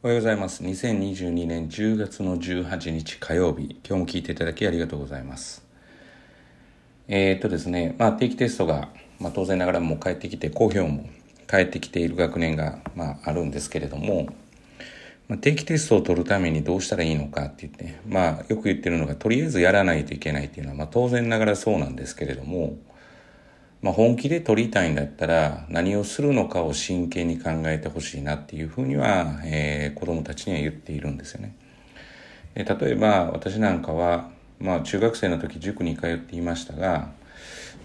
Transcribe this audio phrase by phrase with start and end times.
[0.00, 0.62] おはようございます。
[0.62, 5.66] 2022年10月の18日火曜日、今日も聞いていただきありがとうございます。
[7.08, 11.08] えー、っとですね、まあ定期テストが、まあ当然ながらもう帰ってきて、好評も
[11.48, 14.28] 帰ってきている学年が、まああるんですけれども、
[15.26, 22.76] まあ、定期テストを取るためにどうしたらいいのかって言って、まあよく言ってるのが、とりあえずやらないといけないっていうのは、まあ当然ながらそうなんですけれども、
[23.80, 31.54] まあ、本気で取りたいんだったら何をするのかを真剣に考えてほしいなっていうふうには、えー、子供たちには言っているんですよね。
[32.56, 37.10] えー、例えば私なんかは、まあ、中学生の時塾に通っていましたが、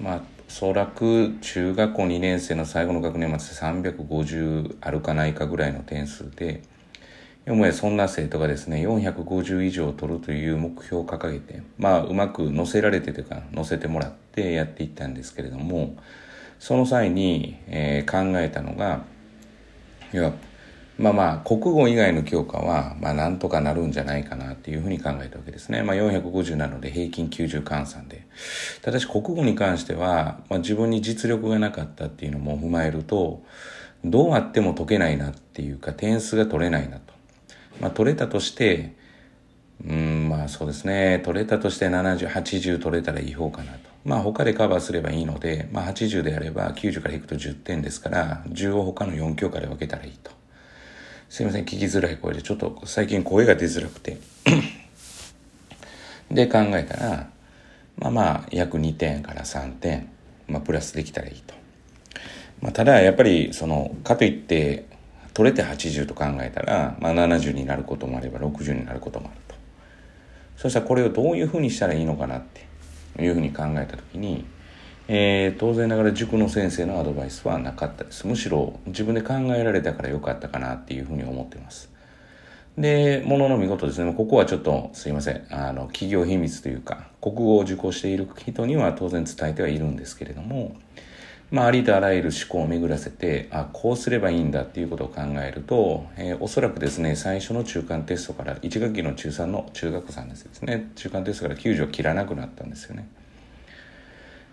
[0.00, 6.62] まあ、おそらく中学校2年生の最後の学年末で350あるかないかぐらいの点数で、
[7.46, 15.96] よもやそんな生徒がですね、450以上取るという目標を掲げて、まあ、うまく乗せられてというか、乗せてもらってやっていったんですけれども、
[16.58, 19.04] その際に、えー、考えたのが、
[20.14, 20.32] いや、
[20.96, 25.82] まあまあ、国語以外の教科は、まあなんとかなるんじゃないかなっていうふうに考えたわけですね。
[25.82, 28.26] まあ450なので平均90換算で。
[28.80, 33.42] ただし国語に関しては、まあ自分に実力がなかったっていうのも踏まえると、
[34.04, 37.13] どうあっても解けないなっていうか点数が取れないなと。
[37.80, 38.94] まあ、取れたとして、
[39.86, 41.20] うん、まあそうですね。
[41.24, 43.78] 取れたとして70、80取れたらいい方かなと。
[44.04, 50.30] まあ他でカバーすればいいので、まあ80であれば90からいくと10点ですから、10を他の4教科で分けたらいいと。
[51.28, 54.18] すいません、聞きづらい声で、ちょっと最近声が出づらくて。
[56.30, 57.28] で考えたら、
[57.98, 60.08] まあまあ約2点から3点、
[60.46, 61.54] まあプラスできたらいいと。
[62.60, 64.86] まあただやっぱりその、かといって
[65.34, 69.54] 取れて80と考えたら、まあ、70になることもあれば60になることもあると
[70.56, 74.44] そしたらこれをどういうふうにしたらいいのかなっていうふうに考えた時に、
[75.08, 81.94] えー、当然ながら塾の先生のアドバイスはなかったですむしろ自分で考えられたからよかったかなっていうふうに思ってます
[82.78, 84.12] で、ものの見事ですね。
[84.12, 85.46] ここはちょっとすいません。
[85.50, 90.74] あの、企業秘密というか、国語を受講している人には当然伝えてはいるんですけれども、
[91.54, 103.06] まあ、ありとあらゆる思考を巡らせて、あ、こうすればいいんだっていうことを考えると、えー、おそらくですね、最初の中間テストから、1学期の中3の中学3ですね、中間テストから90を切らなくなったんですよね。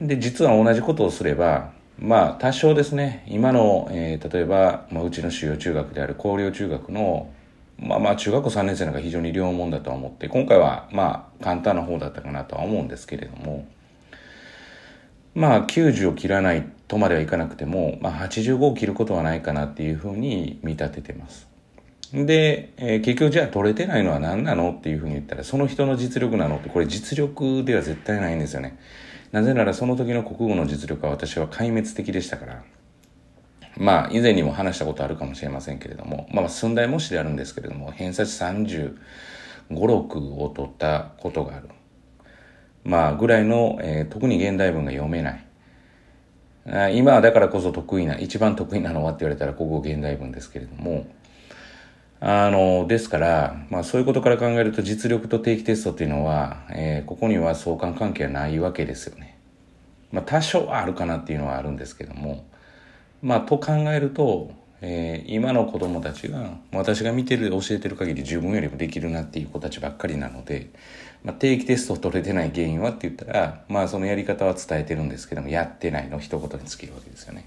[0.00, 7.28] で、実は同じことをすれば、まあ、多少ですね、今の、えー、例えば、まあ、うちの主要中学である高陵中学の、
[7.78, 13.66] まあまあ、中学校3年生なんか非常に両門だとは思って、今回は、まあ、簡単な方だったかなとは思うんですけれども、
[15.36, 21.46] まあ90を切らないとまではいかなくても、まあ、85を切ることはないかなっていうふうに見立ててます。
[22.12, 28.78] で、えー、結局じゃあ取れてないのは何なのっていうふうに言ったら、その人の実力なのって、これ実力では絶対ないんですよね。
[29.30, 32.64] なぜならその時の国語の実力は私は壊滅的でしたから。
[33.76, 38.94] まあ、以前にも話したことあるかもしれませんけれども、まあ、寸大模試であるんですけれども、偏差値35、
[39.68, 41.68] 6を取ったことがある。
[42.86, 45.46] まあ、ぐらいの、えー、特に現代文が読めない。
[46.94, 51.06] 今はだからこそ得意な、一番得意なのはって言われたら国語現代文ですけれども、
[52.20, 59.36] あの、ですから、まあそういうことから考えると実力と定期テストっていうのは、えー、ここには相関関係はないわけですよね。
[60.12, 62.44] まあ多少はあるかなっていうのはあるんですけども、
[63.20, 64.50] まあと考えると、
[64.82, 70.70] えー、今の子供たちが私が見てる教えてる限り自分よりもできるなっていう子たちばっかりなので、
[71.24, 77.46] まあ、定期テストを取れてない原因はって言ったらまあそのやり方は伝えてるんですけどもやってないの一言に尽きるわけですよね。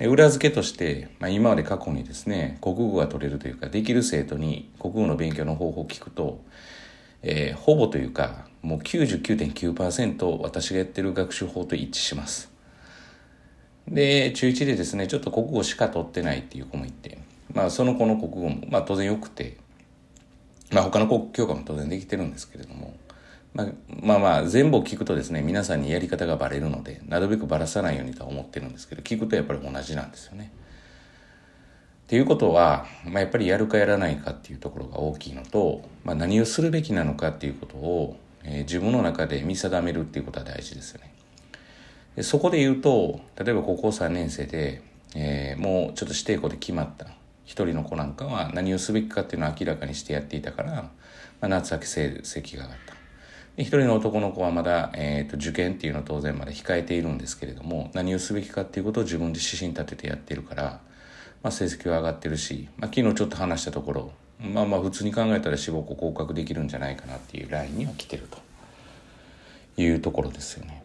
[0.00, 6.40] 裏付けとして、まあ、今まで過去にですね国語が取れるというかできる生徒に国語の勉強の方法を聞くと、
[7.22, 12.53] えー、ほぼというかもう99.9%私がやってる学習法と一致します。
[13.88, 17.18] で、中1でですね、ちょっと国語しか取ってないっていう子もいて、
[17.52, 19.56] まあその子の国語も、まあ当然良くて、
[20.72, 22.96] まあ他の国教科も当然できてるんですけれども、
[23.52, 30.50] まあ、まあまあ全部を聞くとですね、皆さんにやり方がバレるので、なるべくバラさないようにとは思ってるんですけど、聞くとやっぱり同じなんですよね。
[32.04, 41.13] っていうことは、まあ、やっぱりやるかやらないかっていうところが大きいのと、まあ、何をするべきなのかっていうことを、えー、自分の中で見定めるっていうことは大事ですよね。
[42.16, 44.82] でそこで言うと、例えば高校3年生で、
[45.16, 47.06] えー、もうちょっと指定校で決まった
[47.44, 50.90] 一人の子なんかは何をすべきかっていうのを明らかにしてやっていたから、ま
[51.42, 52.94] あ、夏秋成績が上がった。
[53.56, 60.80] 一人の男の子はまだ、えーと、受験っていうのを当然まだ控えているんですけれども何をすべきかっていうことを自分で指針立ててやってるから、
[61.40, 64.10] まあ、成績は上がってるし、まあ、昨日ちょっと話したところ
[64.40, 68.38] まあまあ普通に考えたら志望校合格できるんじゃないかなっていうラインには来てると
[69.80, 70.83] いうところですよね。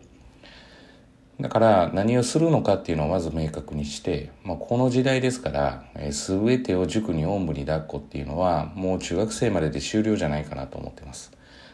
[1.39, 11.31] だから何をするのかっていうのをまず明確にして、まあ、この時代ですから、えー、全てを塾におんぶに抱っこっていうのはもう中学生までで終了じゃないかなと思ってます。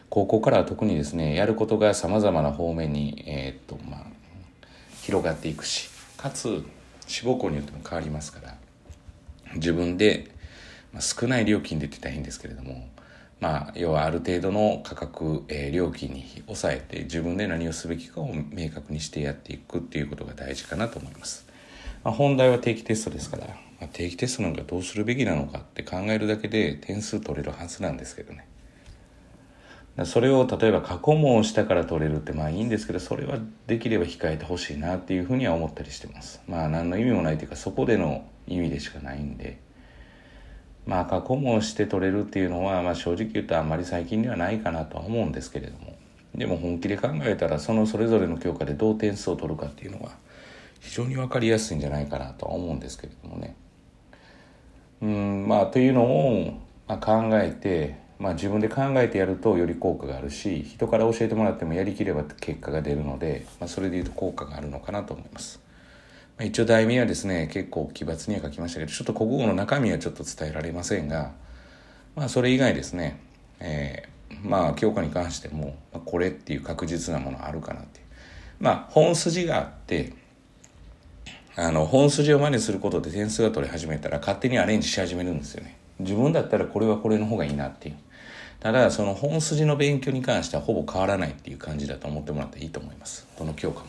[0.08, 4.00] 高校からは特にですね、やることが様々な方面に、えー、っと、まあ、
[5.02, 6.64] 広がっていくし、かつ、
[7.08, 8.56] 志望校によっても変わりますから、
[9.56, 10.30] 自分で、
[10.92, 12.88] まあ、少ない料金でって言ったらいいんですけれども、
[13.40, 21.46] まあ、要はある程度の価格、えー、料金に抑えて自分で何をすべきかを明確にしてやっていくっていうことが大事かなと思います。
[22.02, 23.52] まあ、本題は定期テストですから、ま
[23.82, 28.46] あ、定期テストなんかどうするべきなのかって考えるだけで点数取れるはずなんですけどね。
[30.04, 39.58] それを例えば過去問をしたから取れるってまあいいんですけどそれはできれば控えてほしいなっていうふうには思ったりしてますまあ何の意味もないというかそこでの意味でしかないんで
[40.86, 45.96] まあ過去問して取れるっていうのは、まあ、正直言うとあんまり最近ではないかなとは思うんですけれども
[46.34, 50.12] でも本気で考えたらそのそれぞれの教科でどう点数を取るかっていうのは
[50.80, 53.56] 非常に分かりやすいんじゃないかなとは思うんですけれどもね
[55.02, 65.65] うんまあというのを、ま、考えて、まあ、自分で考えてやるとより効果があるし人から教えてもらってもやりきれば結果が出るので、まあ、それでいうと効果があるのかなと思います。
[66.44, 71.32] 一応題名はですね結構奇抜には書きましたけどちょっと国語の中身はちょっと伝えられませんが
[72.14, 73.20] まあそれ以外ですね、
[73.58, 78.06] えー、まあ教科に関してもこれっていう確実なものあるかなっていう。
[78.60, 80.12] まあ本筋があって
[81.56, 85.76] あの本筋を真似することで点数が取り始めたら勝手にアレンジし始めるんですよね。
[85.98, 87.96] 自分だったらこれはこれの方がいいなっていう。
[88.60, 93.26] ただその本筋の勉強に関してはほぼ変わらないっていう感じだと思ってもらっていいと思います。
[93.38, 93.86] どの教科も。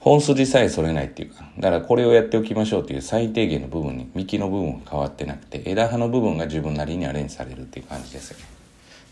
[0.00, 8.44] 本筋さえそれないっていうか、だからこれをやっておきましょうっていう最低限の部分に、幹の部分が変わってなくて、枝葉の部分が自分なりにアレンジされるっていう感じですよね。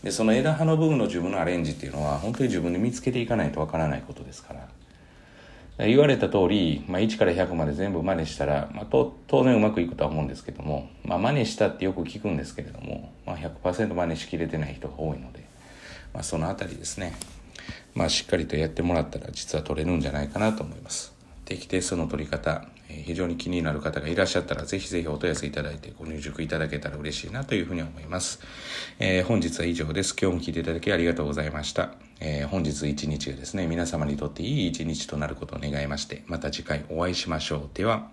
[0.03, 4.67] で、その枝葉の部分の自分のアレンジっていうのは、本当に自分で見つけていかないとわからないことですから。
[5.85, 9.13] 言われた通り、まあ、1から100まで全部真似したら、まあ、当
[9.43, 15.45] 然うまくいくとは思うんですけども、まあ、真似したってよく聞くんですけれども、まあ100%真似しきれてない人が多いので、
[16.13, 17.13] まあ、そのあたりですね。
[17.99, 21.13] まあ、しっかりとやってもらったら実は取れるんじゃないかなと思います。
[21.43, 28.39] 定期テストの取り方、え非常に気になる方がいらっしゃったら、ぜひぜひお問い合わせいただいてご入塾いただけたら嬉しいなというふうに思います。
[28.99, 30.15] えー、本日は以上です。
[30.17, 31.91] 今日も聞いていただきありがとうございました。
[32.21, 37.69] えー、本日一日がですね、皆様にとっていい一日となることを願いまして、また次回お会いしましょう。
[37.73, 38.11] では、